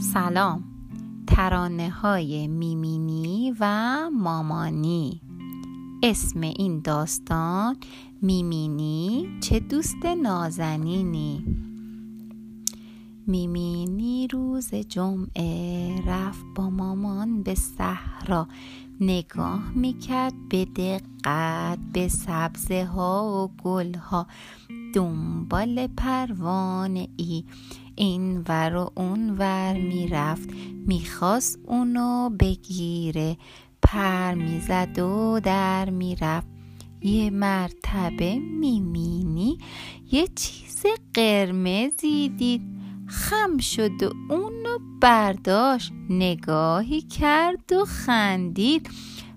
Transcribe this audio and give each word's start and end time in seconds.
سلام. 0.00 0.64
ترانه 1.26 1.90
های 1.90 2.48
میمینی 2.48 3.54
و 3.60 4.10
مامانی. 4.10 5.20
اسم 6.02 6.40
این 6.40 6.80
داستان 6.80 7.76
میمینی 8.22 9.28
چه 9.40 9.60
دوست 9.60 10.06
نازنینی؟ 10.22 11.44
میمینی 13.26 14.28
روز 14.28 14.74
جمعه 14.74 16.02
رفت 16.06 16.44
با 16.54 16.70
مامان 16.70 17.42
به 17.42 17.54
صحرا. 17.54 18.48
نگاه 19.00 19.72
می‌کرد 19.74 20.48
به 20.48 20.64
دقت 20.64 21.78
به 21.92 22.08
سبزه 22.08 22.84
ها 22.84 23.44
و 23.44 23.62
گل 23.62 23.94
ها 23.94 24.26
دنبال 24.94 25.86
پروانه 25.86 27.08
ای 27.16 27.44
این 28.00 28.44
ور 28.48 28.76
و 28.76 28.90
اون 28.94 29.30
ور 29.38 29.72
می‌رفت 29.72 30.50
می‌خواست 30.86 31.58
اونو 31.66 32.30
بگیره. 32.30 33.36
پر 33.82 34.34
می‌زد 34.34 34.98
و 34.98 35.40
در 35.40 35.90
می‌رفت. 35.90 36.46
یه 37.02 37.30
مرتبه 37.30 38.38
میمینی 38.38 39.58
یه 40.12 40.26
چیز 40.26 40.86
قرمزی 41.14 42.28
دید. 42.28 42.62
خم 43.06 43.58
شد 43.58 44.02
و 44.02 44.12
اونو 44.30 44.78
برداشت. 45.00 45.92
نگاهی 46.10 47.00
کرد 47.00 47.72
و 47.72 47.84
خندید. 47.84 48.90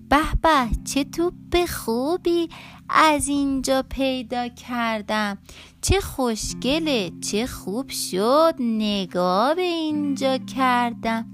به 0.08 0.22
به 0.42 0.68
چه 0.84 1.04
توپ 1.04 1.66
خوبی 1.68 2.48
از 2.88 3.28
اینجا 3.28 3.82
پیدا 3.82 4.48
کردم. 4.48 5.38
چه 5.82 6.00
خوشگله 6.00 7.12
چه 7.20 7.46
خوب 7.46 7.90
شد 7.90 8.54
نگاه 8.58 9.54
به 9.54 9.62
اینجا 9.62 10.38
کردم. 10.38 11.32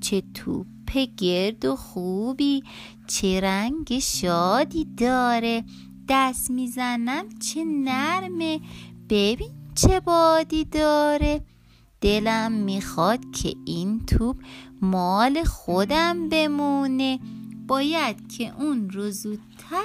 چه 0.00 0.22
توپ 0.34 0.66
گرد 1.16 1.64
و 1.64 1.76
خوبی 1.76 2.62
چه 3.06 3.40
رنگ 3.40 3.98
شادی 3.98 4.84
داره. 4.96 5.64
دست 6.08 6.50
می‌زنم 6.50 7.24
چه 7.38 7.64
نرمه 7.64 8.60
ببین 9.10 9.52
چه 9.74 10.00
بادی 10.00 10.64
داره. 10.64 11.40
دلم 12.00 12.52
می‌خواد 12.52 13.20
که 13.30 13.54
این 13.64 14.06
توپ 14.06 14.36
مال 14.82 15.44
خودم 15.44 16.28
بمونه. 16.28 17.18
باید 17.66 18.32
که 18.36 18.52
اون 18.58 18.90
رو 18.90 19.10
زودتر 19.10 19.84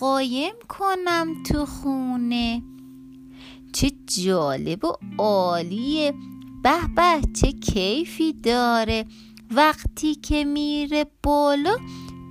قایم 0.00 0.54
کنم 0.68 1.42
تو 1.42 1.66
خونه. 1.66 2.62
چه 3.72 3.90
جالب 4.06 4.84
و 4.84 4.92
عالیه. 5.18 6.14
به 6.62 6.78
به 6.96 7.28
چه 7.40 7.52
کیفی 7.52 8.32
داره. 8.32 9.04
وقتی 9.50 10.14
که 10.14 10.44
میره 10.44 11.06
بالا 11.22 11.76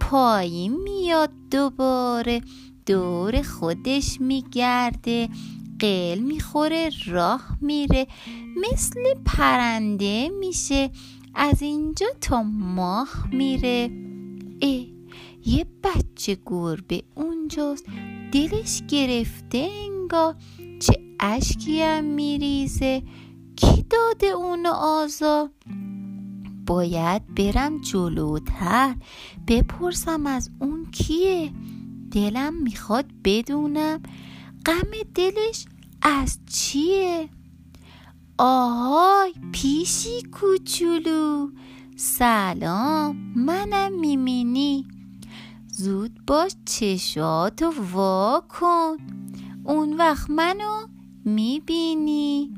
پایین 0.01 0.75
میاد 0.83 1.31
دوباره. 1.51 2.41
دور 2.85 3.41
خودش 3.41 4.21
میگرده. 4.21 5.29
قل 5.79 6.19
می‌خوره 6.19 6.89
راه 7.07 7.57
میره. 7.61 8.07
مثل 8.71 8.99
پرنده 9.25 10.29
میشه. 10.39 10.91
از 11.35 11.61
اینجا 11.61 12.07
تا 12.21 12.43
ماه 12.43 13.09
میره. 13.31 14.08
اه 14.61 14.85
یه 15.45 15.65
بچه 15.83 16.37
گربه 16.45 17.03
اونجاست 17.15 17.85
دلش 18.31 18.81
گرفته 18.87 19.69
انگار. 19.85 20.35
چه 20.79 20.93
اشکی 21.19 21.81
هم 21.81 22.03
میریزه. 22.03 23.03
کی 23.55 23.85
داده 23.89 24.27
اونو 24.27 24.69
آزار؟ 24.69 25.49
باید 26.65 27.35
برم 27.35 27.81
جلوتر 27.81 28.95
بپرسم 29.47 30.25
از 30.25 30.51
اون 30.59 30.85
کیه. 30.91 31.51
دلم 32.11 32.53
می‌خواد 32.53 33.05
بدونم 33.23 34.01
غم 34.65 34.91
دلش 35.15 35.65
از 36.01 36.39
چیه. 36.53 37.29
آهای 38.37 39.33
پیشی 39.51 40.21
کوچولو. 40.31 41.49
سلام 42.01 43.33
منم 43.35 43.99
میمینی. 43.99 44.85
زود 45.67 46.25
باش 46.27 46.51
چشاتو 46.65 47.73
وا 47.93 48.43
کن. 48.49 48.97
اون 49.63 49.97
وقت 49.97 50.29
منو 50.29 50.87
می‌بینی. 51.25 52.53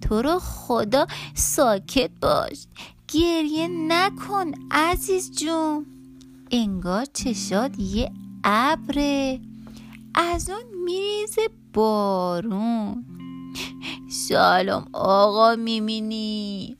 تو 0.00 0.22
رو 0.22 0.38
خدا 0.38 1.06
ساکت 1.34 2.10
باش. 2.22 2.66
گریه 3.08 3.68
نکن 3.68 4.52
عزیز 4.70 5.30
جون. 5.30 5.86
انگار 6.50 7.04
چشات 7.04 7.78
یه 7.78 8.12
ابره. 8.44 9.40
از 10.14 10.50
اون 10.50 10.84
میریزه 10.84 11.48
بارون. 11.74 13.04
سلام 14.10 14.88
آقا 14.92 15.54
میمینی. 15.54 16.76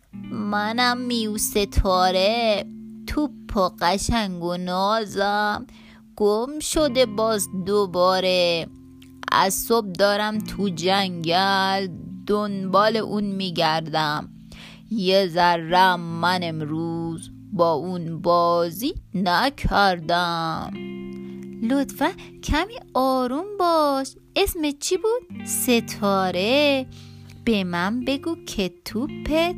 منم 0.54 0.98
میو 0.98 1.38
ستاره 1.38 2.66
توپ 3.06 3.56
و 3.56 3.70
قشنگ 3.80 4.44
و 4.44 4.56
نازم 4.56 5.66
گم 6.16 6.58
شده 6.60 7.06
باز 7.06 7.48
دوباره. 7.66 8.66
از 9.32 9.54
صبح 9.54 9.86
دارم 9.86 10.38
تو 10.38 10.68
جنگل 10.68 11.88
دنبال 12.26 12.96
اون 12.96 13.24
میگردم. 13.24 14.28
یه 14.90 15.28
ذرم 15.28 16.00
من 16.00 16.40
امروز 16.42 17.30
با 17.52 17.72
اون 17.72 18.20
بازی 18.20 18.94
نکردم. 19.14 20.70
لطفا 21.70 22.12
کمی 22.42 22.74
آروم 22.94 23.56
باش. 23.58 24.14
اسم 24.36 24.70
چی 24.80 24.96
بود؟ 24.96 25.46
ستاره. 25.46 26.86
به 27.44 27.64
من 27.64 28.04
بگو 28.04 28.36
که 28.46 28.72
توپت 28.84 29.54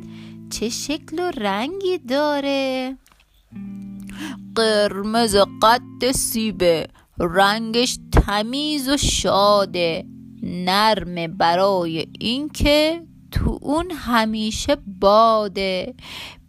چه 0.49 0.69
شکل 0.69 1.19
و 1.19 1.31
رنگی 1.31 1.97
داره؟ 1.97 2.97
قرمز 4.55 5.35
قد 5.61 6.11
سیبه 6.11 6.87
رنگش 7.19 7.99
تمیز 8.11 8.89
و 8.89 8.97
شاده. 8.97 10.05
نرمه 10.43 11.27
برای 11.27 12.07
اینکه 12.19 13.03
تو 13.31 13.59
اون 13.61 13.91
همیشه 13.91 14.77
باده. 14.99 15.95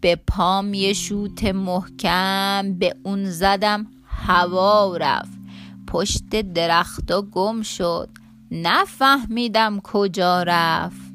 به 0.00 0.16
پام 0.16 0.75
یه 0.75 0.92
شوت 0.92 1.44
محکم 1.44 2.78
به 2.78 2.94
اون 3.04 3.30
زدم 3.30 3.86
هوا 4.04 4.97
رفت. 4.97 5.38
پشت 5.86 6.28
درختا 6.54 7.22
گم 7.22 7.62
شد. 7.62 8.09
نفهمیدم 8.50 9.80
کجا 9.80 10.42
رفت. 10.42 11.07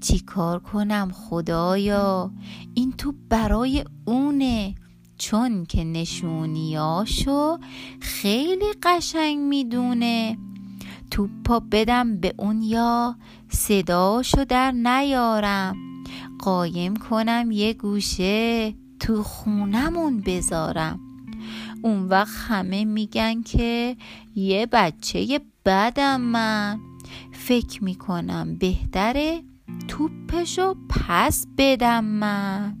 چی 0.00 0.18
کار 0.20 0.58
کنم 0.58 1.10
خدایا؟ 1.14 2.30
این 2.74 2.92
تو 2.92 3.14
برای 3.28 3.84
اونه. 4.04 4.74
چون 5.18 5.64
که 5.64 5.84
نشونیاشو 5.84 7.58
خیلی 8.00 8.66
قشنگ 8.82 9.38
می‌دونه. 9.38 10.38
توپا 11.10 11.60
بدم 11.60 12.16
به 12.16 12.34
اون 12.38 12.62
یا 12.62 13.16
صداشو 13.48 14.44
در 14.44 14.70
نیارم. 14.70 15.76
قایم 16.38 16.96
کنم 16.96 17.50
یه 17.50 17.72
گوشه 17.72 18.74
تو 19.00 19.22
خونمون 19.22 20.20
بذارم. 20.20 21.00
اون 21.82 22.08
وقت 22.08 22.36
همه 22.48 22.84
میگن 22.84 23.42
که 23.42 23.96
یه 24.34 24.66
بچه 24.72 25.40
بدم 25.64 26.20
من. 26.20 26.80
فکر 27.32 27.84
می‌کنم 27.84 28.56
بهتره 28.58 29.42
توپشو 29.88 30.74
پس 30.90 31.46
بدم 31.58 32.04
من. 32.04 32.76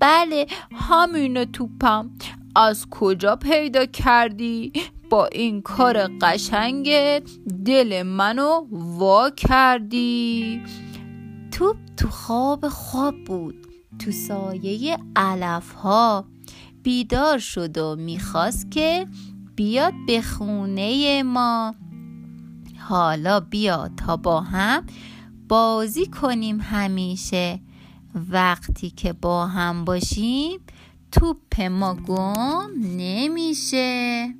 بله 0.00 0.46
همینه 0.72 1.44
توپم. 1.44 2.10
از 2.56 2.86
کجا 2.90 3.36
پیدا 3.36 3.86
کردی؟ 3.86 4.72
با 5.10 5.26
این 5.26 5.62
کار 5.62 6.10
قشنگت 6.20 7.22
دل 7.64 8.02
منو 8.02 8.66
وا 8.70 9.30
کردی. 9.30 10.62
توپ 11.52 11.76
تو 11.96 12.08
خواب 12.08 12.68
خواب 12.68 13.24
بود 13.24 13.66
تو 13.98 14.10
سایه 14.10 14.98
علف 15.16 15.72
ها 15.72 16.24
بیدار 16.82 17.38
شد 17.38 17.78
و 17.78 17.96
می‌خواست 17.96 18.70
که 18.70 19.06
بیاد 19.56 19.92
به 20.06 20.22
خونه 20.22 21.22
ما. 21.22 21.74
حالا 22.78 23.40
بیا 23.40 23.90
تا 23.96 24.16
با 24.16 24.40
هم 24.40 24.86
بازی 25.48 26.06
کنیم 26.06 26.60
همیشه. 26.60 27.60
وقتی 28.30 28.90
که 28.90 29.12
با 29.12 29.46
هم 29.46 29.84
باشیم 29.84 30.60
توپ 31.12 31.60
ما 31.60 31.94
گم 31.94 32.70
نمیشه. 32.96 34.34